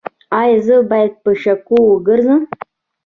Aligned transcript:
ایا 0.39 0.57
زه 0.65 0.75
باید 0.89 1.13
په 1.23 1.31
شګو 1.41 1.79
وګرځم؟ 1.87 2.41